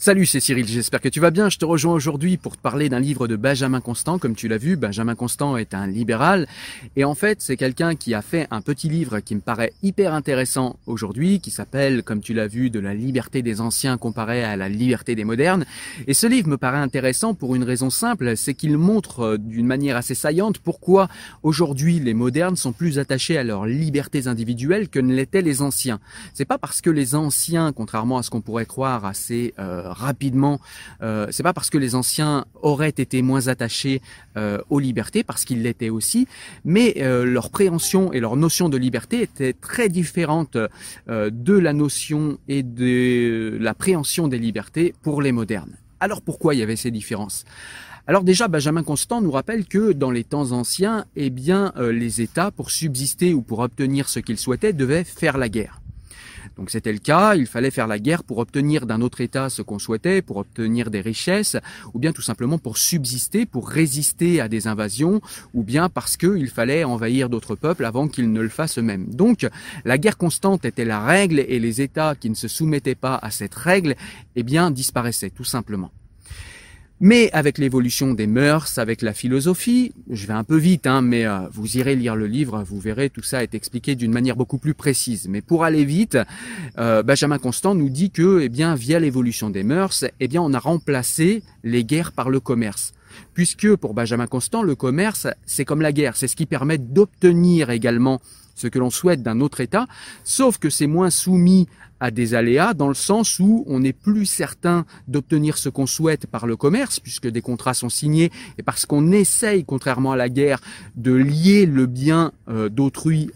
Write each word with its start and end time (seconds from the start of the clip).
Salut, 0.00 0.26
c'est 0.26 0.38
Cyril, 0.38 0.64
j'espère 0.64 1.00
que 1.00 1.08
tu 1.08 1.18
vas 1.18 1.32
bien. 1.32 1.48
Je 1.48 1.58
te 1.58 1.64
rejoins 1.64 1.92
aujourd'hui 1.92 2.36
pour 2.36 2.56
te 2.56 2.62
parler 2.62 2.88
d'un 2.88 3.00
livre 3.00 3.26
de 3.26 3.34
Benjamin 3.34 3.80
Constant. 3.80 4.20
Comme 4.20 4.36
tu 4.36 4.46
l'as 4.46 4.56
vu, 4.56 4.76
Benjamin 4.76 5.16
Constant 5.16 5.56
est 5.56 5.74
un 5.74 5.88
libéral. 5.88 6.46
Et 6.94 7.04
en 7.04 7.16
fait, 7.16 7.42
c'est 7.42 7.56
quelqu'un 7.56 7.96
qui 7.96 8.14
a 8.14 8.22
fait 8.22 8.46
un 8.52 8.60
petit 8.60 8.88
livre 8.88 9.18
qui 9.18 9.34
me 9.34 9.40
paraît 9.40 9.72
hyper 9.82 10.14
intéressant 10.14 10.76
aujourd'hui, 10.86 11.40
qui 11.40 11.50
s'appelle, 11.50 12.04
comme 12.04 12.20
tu 12.20 12.32
l'as 12.32 12.46
vu, 12.46 12.70
De 12.70 12.78
la 12.78 12.94
liberté 12.94 13.42
des 13.42 13.60
anciens 13.60 13.98
comparée 13.98 14.44
à 14.44 14.54
la 14.54 14.68
liberté 14.68 15.16
des 15.16 15.24
modernes. 15.24 15.66
Et 16.06 16.14
ce 16.14 16.28
livre 16.28 16.46
me 16.46 16.58
paraît 16.58 16.78
intéressant 16.78 17.34
pour 17.34 17.56
une 17.56 17.64
raison 17.64 17.90
simple, 17.90 18.36
c'est 18.36 18.54
qu'il 18.54 18.78
montre 18.78 19.20
euh, 19.20 19.36
d'une 19.36 19.66
manière 19.66 19.96
assez 19.96 20.14
saillante 20.14 20.60
pourquoi 20.60 21.08
aujourd'hui 21.42 21.98
les 21.98 22.14
modernes 22.14 22.54
sont 22.54 22.72
plus 22.72 23.00
attachés 23.00 23.36
à 23.36 23.42
leurs 23.42 23.66
libertés 23.66 24.28
individuelles 24.28 24.90
que 24.90 25.00
ne 25.00 25.12
l'étaient 25.12 25.42
les 25.42 25.60
anciens. 25.60 25.98
C'est 26.34 26.44
pas 26.44 26.56
parce 26.56 26.82
que 26.82 26.90
les 26.90 27.16
anciens, 27.16 27.72
contrairement 27.72 28.18
à 28.18 28.22
ce 28.22 28.30
qu'on 28.30 28.42
pourrait 28.42 28.64
croire 28.64 29.04
assez 29.04 29.54
euh, 29.58 29.87
rapidement. 29.92 30.60
Euh, 31.02 31.26
c'est 31.30 31.42
pas 31.42 31.52
parce 31.52 31.70
que 31.70 31.78
les 31.78 31.94
anciens 31.94 32.44
auraient 32.62 32.88
été 32.88 33.22
moins 33.22 33.48
attachés 33.48 34.00
euh, 34.36 34.58
aux 34.70 34.78
libertés, 34.78 35.22
parce 35.24 35.44
qu'ils 35.44 35.62
l'étaient 35.62 35.90
aussi, 35.90 36.26
mais 36.64 36.94
euh, 36.98 37.24
leur 37.24 37.50
préhension 37.50 38.12
et 38.12 38.20
leur 38.20 38.36
notion 38.36 38.68
de 38.68 38.76
liberté 38.76 39.22
étaient 39.22 39.52
très 39.52 39.88
différentes 39.88 40.56
de 41.08 41.58
la 41.58 41.72
notion 41.72 42.38
et 42.48 42.62
de 42.62 43.56
la 43.60 43.74
préhension 43.74 44.28
des 44.28 44.38
libertés 44.38 44.94
pour 45.02 45.22
les 45.22 45.32
modernes. 45.32 45.76
Alors 46.00 46.22
pourquoi 46.22 46.54
il 46.54 46.60
y 46.60 46.62
avait 46.62 46.76
ces 46.76 46.90
différences? 46.90 47.44
Alors 48.06 48.22
déjà, 48.24 48.48
Benjamin 48.48 48.82
Constant 48.82 49.20
nous 49.20 49.30
rappelle 49.30 49.66
que 49.66 49.92
dans 49.92 50.10
les 50.10 50.24
temps 50.24 50.52
anciens, 50.52 51.04
eh 51.16 51.30
bien, 51.30 51.72
les 51.78 52.22
États, 52.22 52.50
pour 52.50 52.70
subsister 52.70 53.34
ou 53.34 53.42
pour 53.42 53.58
obtenir 53.58 54.08
ce 54.08 54.20
qu'ils 54.20 54.38
souhaitaient, 54.38 54.72
devaient 54.72 55.04
faire 55.04 55.36
la 55.36 55.48
guerre. 55.48 55.80
Donc 56.58 56.70
c'était 56.70 56.92
le 56.92 56.98
cas, 56.98 57.36
il 57.36 57.46
fallait 57.46 57.70
faire 57.70 57.86
la 57.86 58.00
guerre 58.00 58.24
pour 58.24 58.38
obtenir 58.38 58.84
d'un 58.84 59.00
autre 59.00 59.20
État 59.20 59.48
ce 59.48 59.62
qu'on 59.62 59.78
souhaitait, 59.78 60.22
pour 60.22 60.38
obtenir 60.38 60.90
des 60.90 61.00
richesses, 61.00 61.56
ou 61.94 62.00
bien 62.00 62.12
tout 62.12 62.20
simplement 62.20 62.58
pour 62.58 62.78
subsister, 62.78 63.46
pour 63.46 63.68
résister 63.68 64.40
à 64.40 64.48
des 64.48 64.66
invasions, 64.66 65.20
ou 65.54 65.62
bien 65.62 65.88
parce 65.88 66.16
qu'il 66.16 66.48
fallait 66.48 66.82
envahir 66.82 67.28
d'autres 67.28 67.54
peuples 67.54 67.84
avant 67.84 68.08
qu'ils 68.08 68.32
ne 68.32 68.40
le 68.40 68.48
fassent 68.48 68.78
eux-mêmes. 68.78 69.06
Donc 69.06 69.46
la 69.84 69.98
guerre 69.98 70.16
constante 70.16 70.64
était 70.64 70.84
la 70.84 71.00
règle 71.00 71.38
et 71.38 71.60
les 71.60 71.80
États 71.80 72.16
qui 72.16 72.28
ne 72.28 72.34
se 72.34 72.48
soumettaient 72.48 72.96
pas 72.96 73.18
à 73.22 73.30
cette 73.30 73.54
règle, 73.54 73.94
eh 74.34 74.42
bien 74.42 74.72
disparaissaient 74.72 75.30
tout 75.30 75.44
simplement. 75.44 75.92
Mais 77.00 77.30
avec 77.32 77.58
l'évolution 77.58 78.12
des 78.12 78.26
mœurs, 78.26 78.76
avec 78.78 79.02
la 79.02 79.12
philosophie, 79.12 79.92
je 80.10 80.26
vais 80.26 80.32
un 80.32 80.42
peu 80.42 80.56
vite, 80.56 80.86
hein, 80.88 81.00
mais 81.00 81.26
euh, 81.26 81.38
vous 81.52 81.76
irez 81.76 81.94
lire 81.94 82.16
le 82.16 82.26
livre, 82.26 82.64
vous 82.64 82.80
verrez, 82.80 83.08
tout 83.08 83.22
ça 83.22 83.44
est 83.44 83.54
expliqué 83.54 83.94
d'une 83.94 84.10
manière 84.12 84.34
beaucoup 84.34 84.58
plus 84.58 84.74
précise. 84.74 85.28
Mais 85.28 85.40
pour 85.40 85.62
aller 85.62 85.84
vite, 85.84 86.18
euh, 86.78 87.04
Benjamin 87.04 87.38
Constant 87.38 87.76
nous 87.76 87.88
dit 87.88 88.10
que, 88.10 88.40
eh 88.40 88.48
bien, 88.48 88.74
via 88.74 88.98
l'évolution 88.98 89.48
des 89.48 89.62
mœurs, 89.62 90.04
eh 90.18 90.26
bien, 90.26 90.42
on 90.42 90.52
a 90.52 90.58
remplacé 90.58 91.44
les 91.62 91.84
guerres 91.84 92.10
par 92.10 92.30
le 92.30 92.40
commerce. 92.40 92.92
Puisque 93.34 93.76
pour 93.76 93.94
Benjamin 93.94 94.26
Constant, 94.26 94.62
le 94.62 94.74
commerce, 94.74 95.26
c'est 95.46 95.64
comme 95.64 95.80
la 95.80 95.92
guerre, 95.92 96.16
c'est 96.16 96.28
ce 96.28 96.36
qui 96.36 96.46
permet 96.46 96.78
d'obtenir 96.78 97.70
également 97.70 98.20
ce 98.54 98.66
que 98.66 98.78
l'on 98.78 98.90
souhaite 98.90 99.22
d'un 99.22 99.40
autre 99.40 99.60
État, 99.60 99.86
sauf 100.24 100.58
que 100.58 100.68
c'est 100.68 100.88
moins 100.88 101.10
soumis 101.10 101.68
à 102.00 102.10
des 102.10 102.34
aléas 102.34 102.74
dans 102.74 102.88
le 102.88 102.94
sens 102.94 103.38
où 103.40 103.64
on 103.66 103.80
n'est 103.80 103.92
plus 103.92 104.26
certain 104.26 104.84
d'obtenir 105.08 105.58
ce 105.58 105.68
qu'on 105.68 105.86
souhaite 105.86 106.26
par 106.26 106.46
le 106.46 106.56
commerce 106.56 107.00
puisque 107.00 107.28
des 107.28 107.40
contrats 107.40 107.74
sont 107.74 107.88
signés 107.88 108.30
et 108.56 108.62
parce 108.62 108.86
qu'on 108.86 109.10
essaye, 109.12 109.64
contrairement 109.64 110.12
à 110.12 110.16
la 110.16 110.28
guerre, 110.28 110.60
de 110.96 111.12
lier 111.12 111.66
le 111.66 111.86
bien 111.86 112.32
euh, 112.48 112.68
d'autrui 112.68 113.30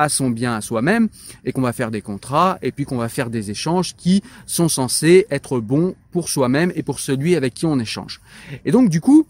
à 0.00 0.08
son 0.08 0.30
bien 0.30 0.56
à 0.56 0.62
soi-même 0.62 1.08
et 1.44 1.52
qu'on 1.52 1.60
va 1.60 1.74
faire 1.74 1.90
des 1.90 2.00
contrats 2.00 2.58
et 2.62 2.72
puis 2.72 2.86
qu'on 2.86 2.96
va 2.96 3.10
faire 3.10 3.28
des 3.28 3.50
échanges 3.50 3.94
qui 3.96 4.22
sont 4.46 4.70
censés 4.70 5.26
être 5.30 5.60
bons 5.60 5.94
pour 6.10 6.30
soi-même 6.30 6.72
et 6.74 6.82
pour 6.82 7.00
celui 7.00 7.36
avec 7.36 7.52
qui 7.52 7.66
on 7.66 7.78
échange. 7.78 8.22
Et 8.64 8.72
donc 8.72 8.88
du 8.88 9.02
coup, 9.02 9.26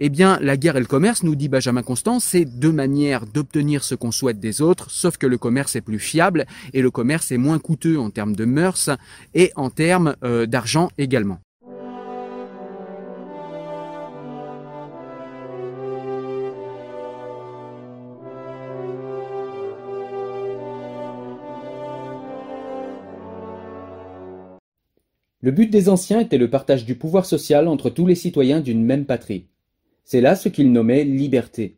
eh 0.00 0.08
bien, 0.08 0.38
la 0.40 0.56
guerre 0.56 0.76
et 0.76 0.80
le 0.80 0.86
commerce, 0.86 1.22
nous 1.22 1.36
dit 1.36 1.48
Benjamin 1.48 1.82
Constant, 1.82 2.18
c'est 2.18 2.46
deux 2.46 2.72
manières 2.72 3.26
d'obtenir 3.26 3.84
ce 3.84 3.94
qu'on 3.94 4.10
souhaite 4.10 4.40
des 4.40 4.60
autres, 4.60 4.90
sauf 4.90 5.18
que 5.18 5.26
le 5.26 5.38
commerce 5.38 5.76
est 5.76 5.82
plus 5.82 6.00
fiable 6.00 6.46
et 6.72 6.82
le 6.82 6.90
commerce 6.90 7.30
est 7.30 7.38
moins 7.38 7.58
coûteux 7.58 7.98
en 7.98 8.10
termes 8.10 8.34
de 8.34 8.44
mœurs 8.44 8.90
et 9.34 9.52
en 9.56 9.70
termes 9.70 10.16
euh, 10.24 10.46
d'argent 10.46 10.90
également. 10.98 11.43
Le 25.44 25.50
but 25.50 25.66
des 25.66 25.90
anciens 25.90 26.20
était 26.20 26.38
le 26.38 26.48
partage 26.48 26.86
du 26.86 26.94
pouvoir 26.94 27.26
social 27.26 27.68
entre 27.68 27.90
tous 27.90 28.06
les 28.06 28.14
citoyens 28.14 28.60
d'une 28.60 28.82
même 28.82 29.04
patrie. 29.04 29.44
C'est 30.02 30.22
là 30.22 30.36
ce 30.36 30.48
qu'ils 30.48 30.72
nommaient 30.72 31.04
liberté. 31.04 31.76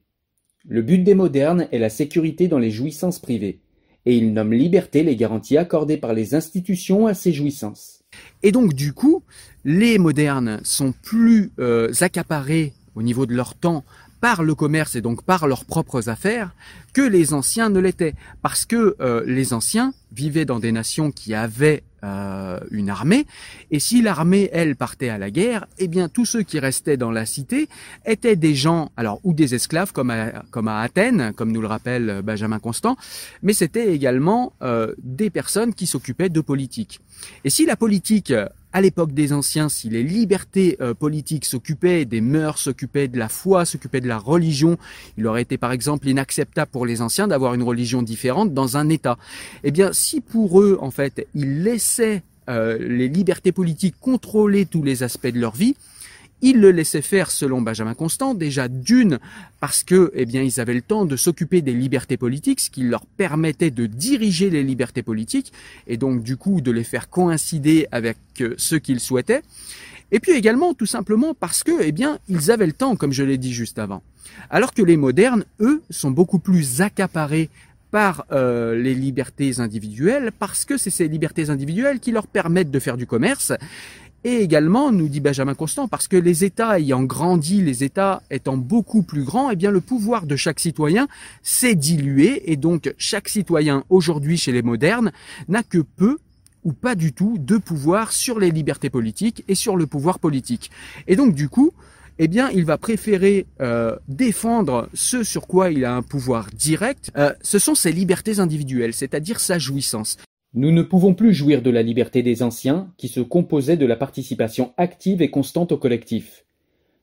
Le 0.69 0.82
but 0.82 1.03
des 1.03 1.16
modernes 1.16 1.66
est 1.72 1.81
la 1.81 1.88
sécurité 1.88 2.47
dans 2.47 2.60
les 2.60 2.71
jouissances 2.71 3.19
privées, 3.19 3.59
et 4.04 4.16
ils 4.16 4.32
nomment 4.32 4.53
liberté 4.53 5.03
les 5.03 5.16
garanties 5.16 5.56
accordées 5.56 5.97
par 5.97 6.15
les 6.15 6.37
institutions 6.37 7.09
à 7.09 7.15
ces 7.15 7.32
jouissances. 7.32 8.04
Et 8.44 8.53
donc 8.53 8.72
du 8.72 8.93
coup, 8.93 9.25
les 9.65 9.98
modernes 9.98 10.60
sont 10.62 10.94
plus 11.03 11.50
euh, 11.59 11.93
accaparés 12.03 12.72
au 12.94 13.03
niveau 13.03 13.27
de 13.27 13.34
leur 13.34 13.56
temps 13.56 13.83
par 14.21 14.44
le 14.44 14.54
commerce 14.54 14.94
et 14.94 15.00
donc 15.00 15.25
par 15.25 15.48
leurs 15.48 15.65
propres 15.65 16.09
affaires 16.09 16.54
que 16.94 17.03
les 17.03 17.34
anciens 17.34 17.69
ne 17.69 17.81
l'étaient. 17.81 18.15
Parce 18.43 18.65
que 18.65 18.94
euh, 19.00 19.25
les 19.27 19.53
anciens 19.53 19.93
vivaient 20.12 20.44
dans 20.44 20.60
des 20.60 20.71
nations 20.71 21.10
qui 21.10 21.34
avaient 21.34 21.83
euh, 22.06 22.61
une 22.71 22.89
armée, 22.89 23.27
et 23.71 23.81
si 23.81 24.00
l'armée, 24.00 24.49
elle, 24.53 24.77
partait 24.77 25.09
à 25.09 25.19
la 25.19 25.31
guerre, 25.31 25.67
eh 25.78 25.89
bien 25.89 26.09
tous 26.09 26.25
ceux 26.25 26.43
qui 26.43 26.59
restaient 26.59 26.97
dans 26.97 27.11
la 27.11 27.27
cité 27.27 27.69
étaient 28.05 28.37
des 28.37 28.55
gens, 28.55 28.91
alors 28.97 29.21
ou 29.25 29.34
des 29.34 29.55
esclaves 29.55 29.93
comme 29.93 30.11
à, 30.11 30.45
comme 30.50 30.69
à 30.69 30.81
Athènes, 30.81 31.33
comme 31.34 31.53
nous 31.53 31.61
le 31.61 31.66
rappelle 31.66 32.22
Benjamin 32.22 32.59
Constant, 32.59 32.97
mais 33.43 33.53
c'était 33.53 33.93
également 33.93 34.53
euh, 34.62 34.95
des 34.99 35.31
personnes 35.31 35.75
qui 35.75 35.87
s'occupaient 35.87 36.28
de 36.28 36.41
politique. 36.41 37.00
Et 37.45 37.50
si 37.50 37.66
la 37.66 37.77
politique 37.77 38.33
à 38.76 38.82
l'époque 38.82 39.12
des 39.12 39.32
anciens, 39.32 39.70
si 39.70 39.88
les 39.88 40.03
libertés 40.03 40.76
euh, 40.82 40.92
politiques 40.92 41.47
s'occupaient 41.47 42.04
des 42.04 42.20
mœurs, 42.20 42.59
s'occupaient 42.59 43.09
de 43.09 43.19
la 43.19 43.31
foi, 43.31 43.64
s'occupaient 43.64 44.03
de 44.03 44.06
la 44.06 44.19
religion, 44.19 44.76
il 45.16 45.26
aurait 45.26 45.41
été 45.41 45.56
par 45.56 45.72
exemple 45.72 46.06
inacceptable 46.06 46.70
pour 46.70 46.84
les 46.84 47.00
anciens 47.00 47.26
d'avoir 47.26 47.54
une 47.54 47.62
religion 47.62 48.03
différente 48.03 48.53
dans 48.53 48.76
un 48.76 48.91
État. 48.91 49.16
Eh 49.65 49.70
bien, 49.70 49.94
si 49.94 50.20
pour 50.20 50.60
eux, 50.60 50.76
en 50.82 50.91
fait, 50.91 51.26
ils 51.34 51.62
laissaient 51.62 52.22
euh, 52.50 52.76
les 52.78 53.09
libertés 53.09 53.50
politiques 53.50 53.94
contrôler 53.98 54.66
tous 54.66 54.82
les 54.82 55.03
aspects 55.03 55.26
de 55.26 55.41
leur 55.41 55.56
vie, 55.56 55.75
ils 56.42 56.60
le 56.60 56.70
laissaient 56.70 57.02
faire 57.02 57.30
selon 57.30 57.62
Benjamin 57.62 57.94
Constant, 57.94 58.34
déjà 58.34 58.69
d'une 58.69 59.19
parce 59.60 59.82
que, 59.82 60.10
eh 60.14 60.26
bien, 60.26 60.42
ils 60.42 60.60
avaient 60.60 60.74
le 60.74 60.82
temps 60.82 61.06
de 61.06 61.16
s'occuper 61.16 61.62
des 61.62 61.72
libertés 61.72 62.16
politiques, 62.16 62.60
ce 62.60 62.70
qui 62.70 62.82
leur 62.82 63.06
permettait 63.06 63.70
de 63.70 63.86
diriger 63.86 64.50
les 64.50 64.62
libertés 64.62 65.02
politiques 65.02 65.52
et 65.86 65.97
donc 65.97 66.22
du 66.22 66.36
coup 66.36 66.60
de 66.60 66.70
les 66.70 66.84
faire 66.84 67.08
coïncider 67.08 67.86
avec 67.91 68.19
euh, 68.41 68.54
ce 68.58 68.76
qu'ils 68.76 69.00
souhaitaient. 69.00 69.42
Et 70.12 70.20
puis 70.20 70.32
également, 70.32 70.74
tout 70.74 70.86
simplement 70.86 71.34
parce 71.34 71.64
que, 71.64 71.82
eh 71.82 71.92
bien, 71.92 72.19
ils 72.28 72.50
avaient 72.50 72.66
le 72.66 72.72
temps, 72.72 72.97
comme 72.97 73.12
je 73.12 73.24
l'ai 73.24 73.38
dit 73.38 73.53
juste 73.53 73.78
avant. 73.78 74.03
Alors 74.50 74.72
que 74.72 74.82
les 74.82 74.97
modernes, 74.97 75.44
eux, 75.60 75.82
sont 75.91 76.10
beaucoup 76.10 76.38
plus 76.38 76.80
accaparés 76.80 77.50
par 77.91 78.26
euh, 78.30 78.76
les 78.76 78.94
libertés 78.94 79.58
individuelles, 79.58 80.30
parce 80.38 80.64
que 80.64 80.76
c'est 80.76 80.91
ces 80.91 81.08
libertés 81.08 81.50
individuelles 81.50 82.00
qui 82.00 82.12
leur 82.12 82.26
permettent 82.26 82.70
de 82.70 82.78
faire 82.78 82.97
du 82.97 83.06
commerce 83.06 83.53
et 84.26 84.42
également, 84.42 84.91
nous 84.91 85.09
dit 85.09 85.20
Benjamin 85.20 85.54
Constant, 85.54 85.87
parce 85.87 86.09
que 86.09 86.16
les 86.16 86.42
États 86.42 86.81
ayant 86.81 87.04
grandi, 87.04 87.62
les 87.62 87.84
États 87.84 88.25
étant 88.28 88.56
beaucoup 88.56 89.04
plus 89.04 89.22
grands, 89.22 89.50
eh 89.50 89.54
bien 89.54 89.71
le 89.71 89.80
pouvoir 89.80 90.27
de 90.27 90.34
chaque 90.34 90.59
citoyen 90.59 91.06
s'est 91.45 91.77
dilué 91.77 92.51
et 92.51 92.56
donc 92.56 92.92
chaque 92.98 93.28
citoyen 93.28 93.84
aujourd'hui 93.89 94.36
chez 94.36 94.51
les 94.51 94.62
modernes 94.62 95.12
n'a 95.47 95.62
que 95.62 95.78
peu 95.78 96.18
ou 96.65 96.72
pas 96.72 96.97
du 96.97 97.12
tout 97.12 97.39
de 97.39 97.56
pouvoir 97.56 98.10
sur 98.10 98.41
les 98.41 98.51
libertés 98.51 98.91
politiques 98.91 99.45
et 99.47 99.54
sur 99.54 99.77
le 99.77 99.86
pouvoir 99.86 100.18
politique. 100.18 100.72
Et 101.06 101.15
donc 101.15 101.33
du 101.33 101.48
coup, 101.48 101.71
eh 102.18 102.27
bien, 102.27 102.51
il 102.51 102.65
va 102.65 102.78
préférer 102.78 103.47
euh, 103.60 103.95
défendre 104.09 104.89
ce 104.92 105.22
sur 105.22 105.47
quoi 105.47 105.71
il 105.71 105.84
a 105.84 105.95
un 105.95 106.03
pouvoir 106.03 106.48
direct. 106.53 107.12
Euh, 107.16 107.33
ce 107.42 107.60
sont 107.60 107.77
ses 107.77 107.92
libertés 107.92 108.41
individuelles, 108.41 108.92
c'est-à-dire 108.92 109.39
sa 109.39 109.60
jouissance. 109.60 110.16
Nous 110.56 110.72
ne 110.72 110.80
pouvons 110.80 111.12
plus 111.12 111.34
jouir 111.34 111.60
de 111.60 111.68
la 111.68 111.82
liberté 111.82 112.22
des 112.22 112.42
anciens, 112.42 112.91
qui 112.97 113.08
se 113.08 113.20
composait 113.20 113.76
de 113.76 113.84
la 113.84 113.94
participation 113.94 114.72
active 114.78 115.20
et 115.20 115.28
constante 115.28 115.70
au 115.70 115.76
collectif. 115.76 116.47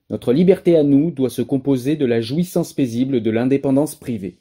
Notre 0.10 0.34
liberté 0.34 0.76
à 0.76 0.82
nous 0.82 1.12
doit 1.12 1.30
se 1.30 1.44
composer 1.44 1.96
de 1.96 2.08
la 2.08 2.20
jouissance 2.20 2.74
paisible 2.74 3.22
de 3.22 3.30
l'indépendance 3.30 3.94
privée. 3.94 4.40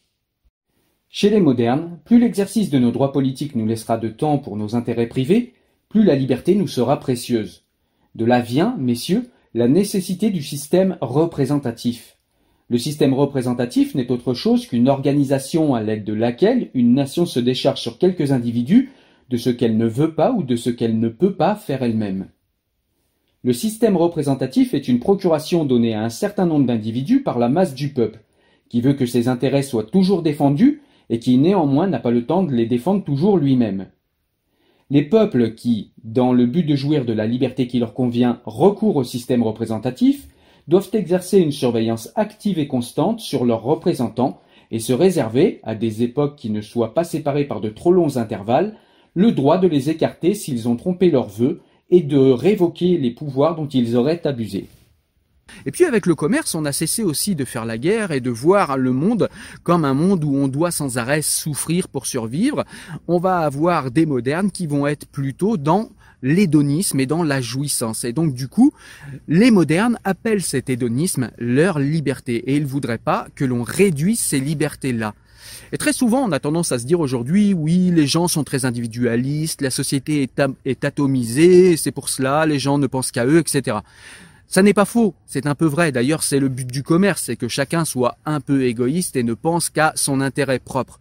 Chez 1.10 1.28
les 1.28 1.42
modernes, 1.42 1.98
plus 2.06 2.18
l'exercice 2.18 2.70
de 2.70 2.78
nos 2.78 2.90
droits 2.90 3.12
politiques 3.12 3.54
nous 3.54 3.66
laissera 3.66 3.98
de 3.98 4.08
temps 4.08 4.38
pour 4.38 4.56
nos 4.56 4.74
intérêts 4.76 5.08
privés, 5.08 5.52
plus 5.90 6.04
la 6.04 6.14
liberté 6.14 6.54
nous 6.54 6.66
sera 6.66 6.98
précieuse. 6.98 7.64
De 8.14 8.24
là 8.24 8.40
vient, 8.40 8.76
messieurs, 8.78 9.28
la 9.52 9.68
nécessité 9.68 10.30
du 10.30 10.42
système 10.42 10.96
représentatif. 11.02 12.16
Le 12.70 12.78
système 12.78 13.12
représentatif 13.12 13.94
n'est 13.94 14.10
autre 14.10 14.32
chose 14.32 14.66
qu'une 14.66 14.88
organisation 14.88 15.74
à 15.74 15.82
l'aide 15.82 16.04
de 16.04 16.14
laquelle 16.14 16.70
une 16.72 16.94
nation 16.94 17.26
se 17.26 17.40
décharge 17.40 17.82
sur 17.82 17.98
quelques 17.98 18.32
individus 18.32 18.88
de 19.28 19.36
ce 19.36 19.50
qu'elle 19.50 19.76
ne 19.76 19.86
veut 19.86 20.14
pas 20.14 20.32
ou 20.32 20.42
de 20.42 20.56
ce 20.56 20.70
qu'elle 20.70 20.98
ne 20.98 21.08
peut 21.08 21.34
pas 21.34 21.54
faire 21.54 21.82
elle-même. 21.82 22.28
Le 23.44 23.52
système 23.52 23.96
représentatif 23.96 24.72
est 24.72 24.86
une 24.86 25.00
procuration 25.00 25.64
donnée 25.64 25.94
à 25.94 26.02
un 26.02 26.10
certain 26.10 26.46
nombre 26.46 26.66
d'individus 26.66 27.22
par 27.22 27.38
la 27.38 27.48
masse 27.48 27.74
du 27.74 27.92
peuple, 27.92 28.20
qui 28.68 28.80
veut 28.80 28.94
que 28.94 29.06
ses 29.06 29.28
intérêts 29.28 29.62
soient 29.62 29.84
toujours 29.84 30.22
défendus 30.22 30.82
et 31.10 31.18
qui 31.18 31.36
néanmoins 31.38 31.88
n'a 31.88 31.98
pas 31.98 32.12
le 32.12 32.24
temps 32.24 32.44
de 32.44 32.52
les 32.52 32.66
défendre 32.66 33.04
toujours 33.04 33.36
lui-même. 33.36 33.88
Les 34.90 35.02
peuples 35.02 35.54
qui, 35.54 35.92
dans 36.04 36.32
le 36.32 36.46
but 36.46 36.64
de 36.64 36.76
jouir 36.76 37.04
de 37.04 37.12
la 37.12 37.26
liberté 37.26 37.66
qui 37.66 37.78
leur 37.78 37.94
convient, 37.94 38.40
recourent 38.44 38.96
au 38.96 39.04
système 39.04 39.42
représentatif, 39.42 40.28
doivent 40.68 40.90
exercer 40.92 41.38
une 41.38 41.50
surveillance 41.50 42.10
active 42.14 42.58
et 42.58 42.68
constante 42.68 43.20
sur 43.20 43.44
leurs 43.44 43.62
représentants 43.62 44.38
et 44.70 44.78
se 44.78 44.92
réserver, 44.92 45.60
à 45.64 45.74
des 45.74 46.02
époques 46.02 46.36
qui 46.36 46.50
ne 46.50 46.60
soient 46.60 46.94
pas 46.94 47.04
séparées 47.04 47.44
par 47.46 47.60
de 47.60 47.68
trop 47.68 47.92
longs 47.92 48.16
intervalles, 48.16 48.76
le 49.14 49.32
droit 49.32 49.58
de 49.58 49.68
les 49.68 49.90
écarter 49.90 50.34
s'ils 50.34 50.68
ont 50.68 50.76
trompé 50.76 51.10
leurs 51.10 51.28
vœux 51.28 51.60
et 51.90 52.02
de 52.02 52.18
révoquer 52.18 52.96
les 52.96 53.10
pouvoirs 53.10 53.54
dont 53.54 53.68
ils 53.68 53.96
auraient 53.96 54.26
abusé. 54.26 54.66
Et 55.66 55.70
puis 55.70 55.84
avec 55.84 56.06
le 56.06 56.14
commerce, 56.14 56.54
on 56.54 56.64
a 56.64 56.72
cessé 56.72 57.02
aussi 57.02 57.34
de 57.34 57.44
faire 57.44 57.64
la 57.64 57.78
guerre 57.78 58.12
et 58.12 58.20
de 58.20 58.30
voir 58.30 58.78
le 58.78 58.92
monde 58.92 59.28
comme 59.62 59.84
un 59.84 59.94
monde 59.94 60.24
où 60.24 60.34
on 60.34 60.48
doit 60.48 60.70
sans 60.70 60.98
arrêt 60.98 61.22
souffrir 61.22 61.88
pour 61.88 62.06
survivre. 62.06 62.64
On 63.08 63.18
va 63.18 63.38
avoir 63.40 63.90
des 63.90 64.06
modernes 64.06 64.50
qui 64.50 64.66
vont 64.66 64.86
être 64.86 65.06
plutôt 65.06 65.56
dans 65.56 65.90
l'hédonisme 66.22 67.00
et 67.00 67.06
dans 67.06 67.24
la 67.24 67.40
jouissance. 67.40 68.04
Et 68.04 68.12
donc 68.12 68.32
du 68.32 68.48
coup, 68.48 68.72
les 69.28 69.50
modernes 69.50 69.98
appellent 70.04 70.42
cet 70.42 70.70
hédonisme 70.70 71.30
leur 71.36 71.78
liberté 71.78 72.36
et 72.50 72.56
ils 72.56 72.66
voudraient 72.66 72.98
pas 72.98 73.26
que 73.34 73.44
l'on 73.44 73.62
réduise 73.62 74.20
ces 74.20 74.40
libertés-là. 74.40 75.14
Et 75.72 75.78
très 75.78 75.92
souvent, 75.92 76.22
on 76.24 76.32
a 76.32 76.40
tendance 76.40 76.72
à 76.72 76.78
se 76.78 76.86
dire 76.86 77.00
aujourd'hui, 77.00 77.54
oui, 77.54 77.90
les 77.94 78.06
gens 78.06 78.28
sont 78.28 78.44
très 78.44 78.64
individualistes, 78.64 79.60
la 79.60 79.70
société 79.70 80.28
est, 80.64 80.84
atomisée, 80.84 81.76
c'est 81.76 81.92
pour 81.92 82.08
cela, 82.08 82.46
les 82.46 82.58
gens 82.58 82.78
ne 82.78 82.86
pensent 82.86 83.10
qu'à 83.12 83.26
eux, 83.26 83.38
etc. 83.38 83.78
Ça 84.48 84.62
n'est 84.62 84.74
pas 84.74 84.84
faux, 84.84 85.14
c'est 85.26 85.46
un 85.46 85.54
peu 85.54 85.64
vrai. 85.64 85.92
D'ailleurs, 85.92 86.22
c'est 86.22 86.38
le 86.38 86.48
but 86.48 86.66
du 86.66 86.82
commerce, 86.82 87.22
c'est 87.24 87.36
que 87.36 87.48
chacun 87.48 87.84
soit 87.84 88.18
un 88.26 88.40
peu 88.40 88.64
égoïste 88.64 89.16
et 89.16 89.22
ne 89.22 89.34
pense 89.34 89.70
qu'à 89.70 89.92
son 89.96 90.20
intérêt 90.20 90.58
propre. 90.58 91.00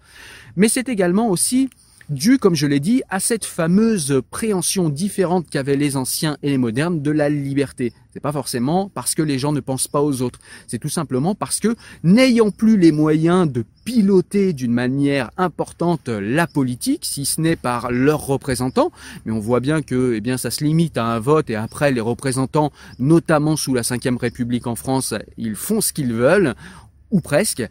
Mais 0.56 0.70
c'est 0.70 0.88
également 0.88 1.30
aussi 1.30 1.70
dû, 2.12 2.38
comme 2.38 2.56
je 2.56 2.68
l'ai 2.68 2.80
dit, 2.80 3.02
à 3.10 3.20
cette 3.20 3.46
fameuse 3.46 4.22
préhension 4.30 4.90
différente 4.90 5.50
qu'avaient 5.50 5.78
les 5.78 5.98
anciens 5.98 6.38
et 6.44 6.50
les 6.50 6.58
modernes 6.58 7.02
de 7.02 7.12
la 7.12 7.30
liberté. 7.30 7.94
C'est 8.14 8.20
pas 8.20 8.34
forcément 8.34 8.92
parce 8.94 9.16
que 9.16 9.22
les 9.22 9.40
gens 9.40 9.54
ne 9.54 9.62
pensent 9.62 9.88
pas 9.88 10.02
aux 10.02 10.22
autres. 10.22 10.40
C'est 10.68 10.80
tout 10.80 10.90
simplement 10.90 11.34
parce 11.34 11.60
que, 11.60 11.76
n'ayant 12.04 12.52
plus 12.52 12.78
les 12.78 12.92
moyens 12.92 13.50
de 13.50 13.64
piloter 13.86 14.52
d'une 14.52 14.74
manière 14.74 15.32
importante 15.38 16.10
la 16.10 16.48
politique, 16.48 17.06
si 17.06 17.26
ce 17.26 17.40
n'est 17.40 17.56
par 17.56 17.92
leurs 17.92 18.26
représentants, 18.26 18.92
mais 19.26 19.32
on 19.32 19.40
voit 19.40 19.62
bien 19.62 19.82
que, 19.82 20.14
eh 20.16 20.22
bien, 20.22 20.38
ça 20.38 20.52
se 20.52 20.64
limite 20.64 20.98
à 20.98 21.06
un 21.06 21.20
vote 21.20 21.50
et 21.50 21.56
après 21.56 21.92
les 21.92 22.02
représentants, 22.02 22.72
notamment 23.00 23.56
sous 23.56 23.74
la 23.74 23.82
Ve 23.82 24.18
République 24.20 24.68
en 24.68 24.76
France, 24.76 25.14
ils 25.38 25.56
font 25.56 25.80
ce 25.80 25.94
qu'ils 25.94 26.14
veulent, 26.14 26.56
ou 27.12 27.22
presque. 27.22 27.64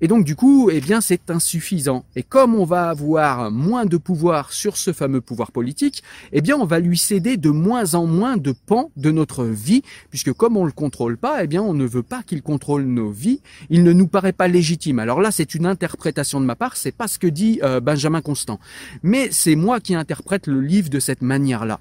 Et 0.00 0.08
donc 0.08 0.24
du 0.24 0.34
coup, 0.34 0.70
eh 0.70 0.80
bien, 0.80 1.00
c'est 1.00 1.30
insuffisant. 1.30 2.04
Et 2.16 2.22
comme 2.22 2.54
on 2.54 2.64
va 2.64 2.88
avoir 2.88 3.50
moins 3.50 3.84
de 3.84 3.96
pouvoir 3.96 4.52
sur 4.52 4.76
ce 4.76 4.92
fameux 4.92 5.20
pouvoir 5.20 5.52
politique, 5.52 6.02
eh 6.32 6.40
bien, 6.40 6.56
on 6.56 6.64
va 6.64 6.80
lui 6.80 6.96
céder 6.96 7.36
de 7.36 7.50
moins 7.50 7.94
en 7.94 8.06
moins 8.06 8.36
de 8.36 8.52
pans 8.52 8.90
de 8.96 9.10
notre 9.10 9.44
vie, 9.44 9.82
puisque 10.08 10.32
comme 10.32 10.56
on 10.56 10.64
le 10.64 10.72
contrôle 10.72 11.16
pas, 11.16 11.44
eh 11.44 11.46
bien, 11.46 11.62
on 11.62 11.74
ne 11.74 11.84
veut 11.84 12.02
pas 12.02 12.22
qu'il 12.22 12.42
contrôle 12.42 12.84
nos 12.84 13.10
vies. 13.10 13.40
Il 13.68 13.84
ne 13.84 13.92
nous 13.92 14.06
paraît 14.06 14.32
pas 14.32 14.48
légitime. 14.48 14.98
Alors 14.98 15.20
là, 15.20 15.30
c'est 15.30 15.54
une 15.54 15.66
interprétation 15.66 16.40
de 16.40 16.46
ma 16.46 16.56
part. 16.56 16.76
C'est 16.76 16.92
pas 16.92 17.08
ce 17.08 17.18
que 17.18 17.26
dit 17.26 17.60
euh, 17.62 17.80
Benjamin 17.80 18.22
Constant, 18.22 18.58
mais 19.02 19.28
c'est 19.30 19.56
moi 19.56 19.80
qui 19.80 19.94
interprète 19.94 20.46
le 20.46 20.60
livre 20.60 20.88
de 20.88 21.00
cette 21.00 21.22
manière-là. 21.22 21.80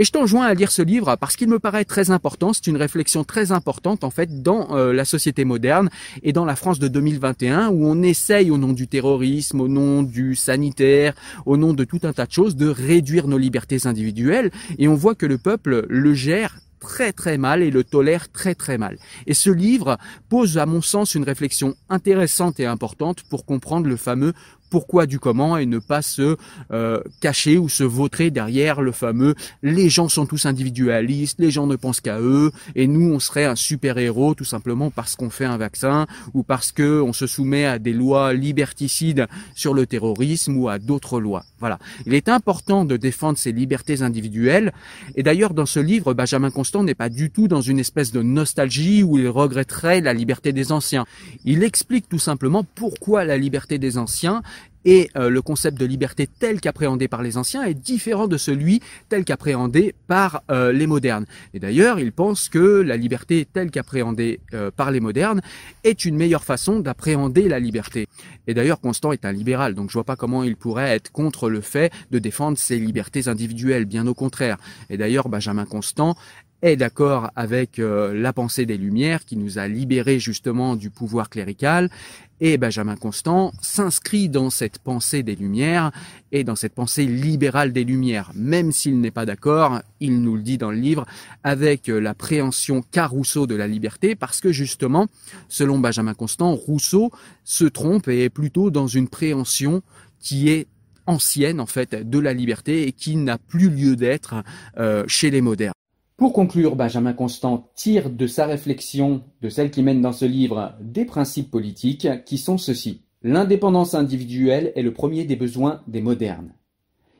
Et 0.00 0.04
je 0.04 0.12
t'enjoins 0.12 0.46
à 0.46 0.54
lire 0.54 0.70
ce 0.70 0.80
livre 0.80 1.16
parce 1.16 1.34
qu'il 1.34 1.48
me 1.48 1.58
paraît 1.58 1.84
très 1.84 2.12
important. 2.12 2.52
C'est 2.52 2.68
une 2.68 2.76
réflexion 2.76 3.24
très 3.24 3.50
importante 3.50 4.04
en 4.04 4.10
fait 4.10 4.44
dans 4.44 4.76
euh, 4.76 4.92
la 4.92 5.04
société 5.04 5.44
moderne 5.44 5.90
et 6.22 6.32
dans 6.32 6.44
la 6.44 6.54
France 6.54 6.78
de 6.78 6.86
2021 6.86 7.70
où 7.70 7.84
on 7.84 8.00
essaye 8.04 8.52
au 8.52 8.58
nom 8.58 8.72
du 8.72 8.86
terrorisme, 8.86 9.60
au 9.60 9.66
nom 9.66 10.04
du 10.04 10.36
sanitaire, 10.36 11.14
au 11.46 11.56
nom 11.56 11.72
de 11.72 11.82
tout 11.82 11.98
un 12.04 12.12
tas 12.12 12.26
de 12.26 12.32
choses 12.32 12.54
de 12.54 12.68
réduire 12.68 13.26
nos 13.26 13.38
libertés 13.38 13.88
individuelles 13.88 14.52
et 14.78 14.86
on 14.86 14.94
voit 14.94 15.16
que 15.16 15.26
le 15.26 15.36
peuple 15.36 15.84
le 15.88 16.14
gère 16.14 16.60
très 16.78 17.12
très 17.12 17.38
mal 17.38 17.62
et 17.62 17.70
le 17.70 17.84
tolère 17.84 18.30
très 18.30 18.54
très 18.54 18.78
mal. 18.78 18.98
Et 19.26 19.34
ce 19.34 19.50
livre 19.50 19.98
pose 20.28 20.58
à 20.58 20.66
mon 20.66 20.80
sens 20.80 21.14
une 21.14 21.24
réflexion 21.24 21.74
intéressante 21.88 22.60
et 22.60 22.66
importante 22.66 23.22
pour 23.28 23.44
comprendre 23.44 23.88
le 23.88 23.96
fameux 23.96 24.32
pourquoi 24.70 25.06
du 25.06 25.18
comment 25.18 25.56
et 25.56 25.66
ne 25.66 25.78
pas 25.78 26.02
se 26.02 26.36
euh, 26.72 27.00
cacher 27.20 27.58
ou 27.58 27.68
se 27.68 27.84
vautrer 27.84 28.30
derrière 28.30 28.80
le 28.80 28.92
fameux 28.92 29.34
les 29.62 29.88
gens 29.88 30.08
sont 30.08 30.26
tous 30.26 30.46
individualistes, 30.46 31.38
les 31.40 31.50
gens 31.50 31.66
ne 31.66 31.76
pensent 31.76 32.00
qu'à 32.00 32.20
eux 32.20 32.50
et 32.74 32.86
nous 32.86 33.12
on 33.12 33.20
serait 33.20 33.44
un 33.44 33.56
super 33.56 33.98
héros 33.98 34.34
tout 34.34 34.44
simplement 34.44 34.90
parce 34.90 35.16
qu'on 35.16 35.30
fait 35.30 35.44
un 35.44 35.56
vaccin 35.56 36.06
ou 36.34 36.42
parce 36.42 36.72
que 36.72 37.00
on 37.00 37.12
se 37.12 37.26
soumet 37.26 37.64
à 37.64 37.78
des 37.78 37.92
lois 37.92 38.32
liberticides 38.32 39.26
sur 39.54 39.74
le 39.74 39.86
terrorisme 39.86 40.56
ou 40.56 40.68
à 40.68 40.78
d'autres 40.78 41.20
lois. 41.20 41.44
Voilà. 41.60 41.78
Il 42.06 42.14
est 42.14 42.28
important 42.28 42.84
de 42.84 42.96
défendre 42.96 43.38
ces 43.38 43.52
libertés 43.52 44.02
individuelles 44.02 44.72
et 45.16 45.22
d'ailleurs 45.22 45.54
dans 45.54 45.66
ce 45.66 45.80
livre 45.80 46.14
Benjamin 46.14 46.50
Constant 46.50 46.82
n'est 46.82 46.94
pas 46.94 47.08
du 47.08 47.30
tout 47.30 47.48
dans 47.48 47.60
une 47.60 47.78
espèce 47.78 48.12
de 48.12 48.22
nostalgie 48.22 49.02
où 49.02 49.18
il 49.18 49.28
regretterait 49.28 50.00
la 50.00 50.12
liberté 50.12 50.52
des 50.52 50.72
anciens. 50.72 51.06
Il 51.44 51.62
explique 51.62 52.08
tout 52.08 52.18
simplement 52.18 52.64
pourquoi 52.74 53.24
la 53.24 53.36
liberté 53.36 53.78
des 53.78 53.98
anciens 53.98 54.42
et 54.88 55.10
euh, 55.16 55.28
le 55.28 55.42
concept 55.42 55.78
de 55.78 55.84
liberté 55.84 56.26
tel 56.26 56.62
qu'appréhendé 56.62 57.08
par 57.08 57.22
les 57.22 57.36
anciens 57.36 57.62
est 57.62 57.74
différent 57.74 58.26
de 58.26 58.38
celui 58.38 58.80
tel 59.10 59.26
qu'appréhendé 59.26 59.94
par 60.06 60.42
euh, 60.50 60.72
les 60.72 60.86
modernes. 60.86 61.26
Et 61.52 61.60
d'ailleurs, 61.60 62.00
il 62.00 62.10
pense 62.10 62.48
que 62.48 62.80
la 62.80 62.96
liberté 62.96 63.46
telle 63.52 63.70
qu'appréhendée 63.70 64.40
euh, 64.54 64.70
par 64.74 64.90
les 64.90 65.00
modernes 65.00 65.42
est 65.84 66.06
une 66.06 66.16
meilleure 66.16 66.42
façon 66.42 66.80
d'appréhender 66.80 67.50
la 67.50 67.58
liberté. 67.58 68.06
Et 68.46 68.54
d'ailleurs, 68.54 68.80
Constant 68.80 69.12
est 69.12 69.26
un 69.26 69.32
libéral, 69.32 69.74
donc 69.74 69.90
je 69.90 69.92
vois 69.92 70.04
pas 70.04 70.16
comment 70.16 70.42
il 70.42 70.56
pourrait 70.56 70.88
être 70.88 71.12
contre 71.12 71.50
le 71.50 71.60
fait 71.60 71.92
de 72.10 72.18
défendre 72.18 72.56
ses 72.56 72.78
libertés 72.78 73.28
individuelles, 73.28 73.84
bien 73.84 74.06
au 74.06 74.14
contraire. 74.14 74.56
Et 74.88 74.96
d'ailleurs, 74.96 75.28
Benjamin 75.28 75.66
Constant 75.66 76.16
est 76.62 76.76
d'accord 76.76 77.30
avec 77.36 77.78
la 77.78 78.32
pensée 78.32 78.66
des 78.66 78.76
Lumières 78.76 79.24
qui 79.24 79.36
nous 79.36 79.58
a 79.58 79.68
libérés 79.68 80.18
justement 80.18 80.76
du 80.76 80.90
pouvoir 80.90 81.30
clérical 81.30 81.88
et 82.40 82.56
Benjamin 82.56 82.96
Constant 82.96 83.52
s'inscrit 83.60 84.28
dans 84.28 84.50
cette 84.50 84.78
pensée 84.78 85.22
des 85.22 85.34
Lumières 85.34 85.90
et 86.30 86.44
dans 86.44 86.54
cette 86.54 86.74
pensée 86.74 87.04
libérale 87.04 87.72
des 87.72 87.84
Lumières, 87.84 88.30
même 88.34 88.70
s'il 88.70 89.00
n'est 89.00 89.10
pas 89.10 89.26
d'accord, 89.26 89.80
il 90.00 90.20
nous 90.22 90.36
le 90.36 90.42
dit 90.42 90.58
dans 90.58 90.70
le 90.70 90.78
livre, 90.78 91.06
avec 91.42 91.88
la 91.88 92.14
préhension 92.14 92.82
qu'a 92.92 93.06
Rousseau 93.06 93.46
de 93.46 93.54
la 93.54 93.66
liberté, 93.66 94.14
parce 94.14 94.40
que 94.40 94.52
justement, 94.52 95.08
selon 95.48 95.78
Benjamin 95.78 96.14
Constant, 96.14 96.54
Rousseau 96.54 97.10
se 97.44 97.64
trompe 97.64 98.08
et 98.08 98.24
est 98.24 98.30
plutôt 98.30 98.70
dans 98.70 98.86
une 98.86 99.08
préhension 99.08 99.82
qui 100.20 100.48
est 100.48 100.66
ancienne 101.06 101.58
en 101.58 101.66
fait 101.66 101.94
de 102.08 102.18
la 102.18 102.34
liberté 102.34 102.86
et 102.86 102.92
qui 102.92 103.16
n'a 103.16 103.38
plus 103.38 103.70
lieu 103.70 103.96
d'être 103.96 104.44
euh, 104.76 105.04
chez 105.06 105.30
les 105.30 105.40
modernes. 105.40 105.72
Pour 106.18 106.32
conclure, 106.32 106.74
Benjamin 106.74 107.12
Constant 107.12 107.70
tire 107.76 108.10
de 108.10 108.26
sa 108.26 108.44
réflexion, 108.44 109.22
de 109.40 109.48
celle 109.48 109.70
qui 109.70 109.84
mène 109.84 110.02
dans 110.02 110.12
ce 110.12 110.24
livre, 110.24 110.74
des 110.80 111.04
principes 111.04 111.48
politiques 111.48 112.08
qui 112.24 112.38
sont 112.38 112.58
ceux-ci. 112.58 113.02
L'indépendance 113.22 113.94
individuelle 113.94 114.72
est 114.74 114.82
le 114.82 114.92
premier 114.92 115.24
des 115.24 115.36
besoins 115.36 115.80
des 115.86 116.02
modernes. 116.02 116.54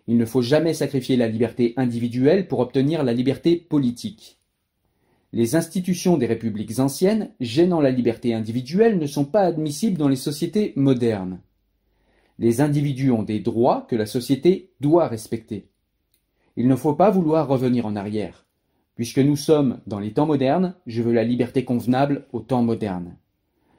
Il 0.09 0.17
ne 0.17 0.25
faut 0.25 0.43
jamais 0.43 0.75
sacrifier 0.75 1.17
la 1.17 1.29
liberté 1.29 1.75
individuelle 1.77 2.49
pour 2.49 2.59
obtenir 2.59 3.05
la 3.05 3.13
liberté 3.13 3.55
politique. 3.55 4.41
Les 5.33 5.55
institutions 5.55 6.19
des 6.19 6.27
républiques 6.27 6.81
anciennes, 6.81 7.31
gênant 7.39 7.81
la 7.81 7.93
liberté 7.93 8.35
individuelle, 8.35 8.99
ne 8.99 9.07
sont 9.07 9.27
pas 9.27 9.43
admissibles 9.43 9.97
dans 9.97 10.09
les 10.09 10.17
sociétés 10.17 10.73
modernes. 10.75 11.39
Les 12.41 12.61
individus 12.61 13.13
ont 13.13 13.23
des 13.23 13.39
droits 13.39 13.87
que 13.89 13.95
la 13.95 14.07
société 14.07 14.73
doit 14.81 15.07
respecter. 15.07 15.69
Il 16.57 16.67
ne 16.67 16.75
faut 16.75 16.95
pas 16.95 17.11
vouloir 17.11 17.47
revenir 17.47 17.87
en 17.87 17.95
arrière. 17.95 18.48
Puisque 18.99 19.21
nous 19.21 19.37
sommes 19.37 19.79
dans 19.87 20.01
les 20.01 20.13
temps 20.13 20.27
modernes, 20.27 20.75
je 20.89 21.03
veux 21.03 21.13
la 21.13 21.23
liberté 21.23 21.65
convenable 21.65 22.27
aux 22.33 22.41
temps 22.41 22.65
modernes. 22.65 23.15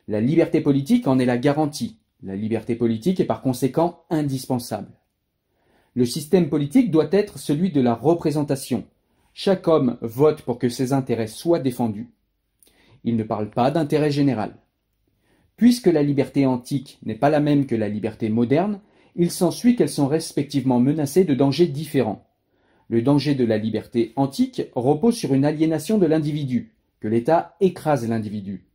La 0.08 0.22
liberté 0.22 0.62
politique 0.62 1.08
en 1.08 1.20
est 1.20 1.26
la 1.26 1.38
garantie. 1.38 1.98
La 2.24 2.38
liberté 2.38 2.74
politique 2.74 3.20
est 3.20 3.26
par 3.26 3.42
conséquent 3.42 4.06
indispensable. 4.10 4.94
Le 5.94 6.06
système 6.06 6.48
politique 6.48 6.90
doit 6.90 7.10
être 7.12 7.38
celui 7.38 7.70
de 7.70 7.82
la 7.82 7.96
représentation. 7.96 8.86
Chaque 9.34 9.68
homme 9.68 9.98
vote 10.00 10.44
pour 10.44 10.58
que 10.58 10.70
ses 10.70 10.94
intérêts 10.94 11.28
soient 11.28 11.60
défendus. 11.60 12.14
Il 13.04 13.18
ne 13.18 13.24
parle 13.24 13.50
pas 13.50 13.72
d'intérêt 13.72 14.12
général. 14.12 14.56
Puisque 15.58 15.88
la 15.88 16.02
liberté 16.02 16.46
antique 16.46 16.98
n'est 17.04 17.14
pas 17.14 17.30
la 17.30 17.42
même 17.42 17.66
que 17.66 17.76
la 17.76 17.90
liberté 17.90 18.30
moderne, 18.30 18.80
il 19.18 19.32
s'ensuit 19.32 19.76
qu'elles 19.76 19.90
sont 19.90 20.08
respectivement 20.08 20.80
menacées 20.80 21.26
de 21.26 21.34
dangers 21.34 21.68
différents. 21.68 22.29
Le 22.89 23.03
danger 23.03 23.36
de 23.36 23.46
la 23.46 23.60
liberté 23.60 24.13
antique 24.15 24.63
repose 24.74 25.15
sur 25.15 25.36
une 25.36 25.46
aliénation 25.46 26.00
de 26.00 26.08
l'individu, 26.08 26.74
que 27.00 27.08
l'État 27.08 27.55
écrase 27.62 28.10
l'individu. 28.10 28.65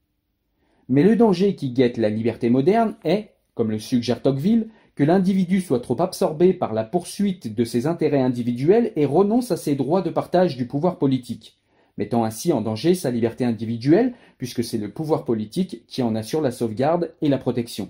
Mais 0.88 1.02
le 1.02 1.16
danger 1.16 1.56
qui 1.56 1.70
guette 1.70 1.96
la 1.96 2.10
liberté 2.10 2.48
moderne 2.48 2.94
est, 3.02 3.30
comme 3.54 3.72
le 3.72 3.80
suggère 3.80 4.22
Tocqueville, 4.22 4.68
que 4.94 5.02
l'individu 5.02 5.60
soit 5.60 5.80
trop 5.80 6.00
absorbé 6.00 6.52
par 6.52 6.72
la 6.74 6.84
poursuite 6.84 7.52
de 7.52 7.64
ses 7.64 7.88
intérêts 7.88 8.20
individuels 8.20 8.92
et 8.94 9.04
renonce 9.04 9.50
à 9.50 9.56
ses 9.56 9.74
droits 9.74 10.02
de 10.02 10.10
partage 10.10 10.56
du 10.56 10.68
pouvoir 10.68 10.98
politique. 10.98 11.58
mettant 11.96 12.24
ainsi 12.24 12.52
en 12.52 12.60
danger 12.60 12.94
sa 12.94 13.10
liberté 13.10 13.44
individuelle, 13.44 14.14
puisque 14.38 14.64
c'est 14.64 14.78
le 14.78 14.90
pouvoir 14.90 15.24
politique 15.24 15.84
qui 15.86 16.02
en 16.02 16.14
assure 16.16 16.40
la 16.40 16.50
sauvegarde 16.50 17.14
et 17.20 17.28
la 17.28 17.38
protection. 17.38 17.88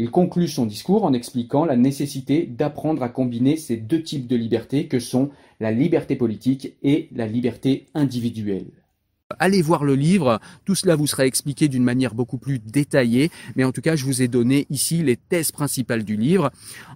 Il 0.00 0.12
conclut 0.12 0.46
son 0.46 0.64
discours 0.64 1.02
en 1.02 1.12
expliquant 1.12 1.64
la 1.64 1.76
nécessité 1.76 2.46
d'apprendre 2.46 3.02
à 3.02 3.08
combiner 3.08 3.56
ces 3.56 3.76
deux 3.76 4.00
types 4.00 4.28
de 4.28 4.36
liberté 4.36 4.86
que 4.86 5.00
sont 5.00 5.30
la 5.58 5.72
liberté 5.72 6.14
politique 6.14 6.76
et 6.84 7.08
la 7.10 7.26
liberté 7.26 7.86
individuelle. 7.94 8.70
Allez 9.38 9.60
voir 9.60 9.84
le 9.84 9.94
livre, 9.94 10.40
tout 10.64 10.74
cela 10.74 10.96
vous 10.96 11.06
sera 11.06 11.26
expliqué 11.26 11.68
d'une 11.68 11.84
manière 11.84 12.14
beaucoup 12.14 12.38
plus 12.38 12.58
détaillée, 12.58 13.30
mais 13.56 13.64
en 13.64 13.72
tout 13.72 13.82
cas 13.82 13.94
je 13.94 14.06
vous 14.06 14.22
ai 14.22 14.28
donné 14.28 14.66
ici 14.70 15.02
les 15.02 15.16
thèses 15.16 15.52
principales 15.52 16.02
du 16.02 16.16
livre, 16.16 16.50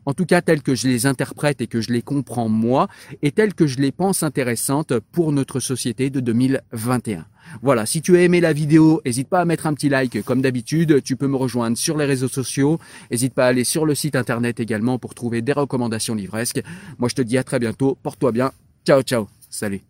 en 0.06 0.14
tout 0.14 0.24
cas 0.24 0.40
telles 0.40 0.62
que 0.62 0.74
je 0.74 0.88
les 0.88 1.04
interprète 1.04 1.60
et 1.60 1.66
que 1.66 1.82
je 1.82 1.92
les 1.92 2.00
comprends 2.00 2.48
moi, 2.48 2.88
et 3.20 3.32
telles 3.32 3.52
que 3.52 3.66
je 3.66 3.80
les 3.80 3.92
pense 3.92 4.22
intéressantes 4.22 4.98
pour 5.12 5.30
notre 5.30 5.60
société 5.60 6.08
de 6.08 6.20
2021. 6.20 7.26
Voilà, 7.60 7.84
si 7.84 8.00
tu 8.00 8.16
as 8.16 8.22
aimé 8.22 8.40
la 8.40 8.54
vidéo, 8.54 9.02
n'hésite 9.04 9.28
pas 9.28 9.40
à 9.40 9.44
mettre 9.44 9.66
un 9.66 9.74
petit 9.74 9.90
like. 9.90 10.22
Comme 10.22 10.40
d'habitude, 10.40 11.02
tu 11.02 11.16
peux 11.16 11.28
me 11.28 11.36
rejoindre 11.36 11.76
sur 11.76 11.98
les 11.98 12.06
réseaux 12.06 12.28
sociaux, 12.28 12.78
n'hésite 13.10 13.34
pas 13.34 13.44
à 13.44 13.48
aller 13.48 13.64
sur 13.64 13.84
le 13.84 13.94
site 13.94 14.16
internet 14.16 14.58
également 14.58 14.98
pour 14.98 15.14
trouver 15.14 15.42
des 15.42 15.52
recommandations 15.52 16.14
livresques. 16.14 16.62
Moi 16.98 17.10
je 17.10 17.14
te 17.14 17.22
dis 17.22 17.36
à 17.36 17.44
très 17.44 17.58
bientôt, 17.58 17.98
porte-toi 18.02 18.32
bien, 18.32 18.52
ciao 18.86 19.02
ciao, 19.02 19.28
salut 19.50 19.82